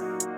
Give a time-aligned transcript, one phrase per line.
[0.00, 0.37] you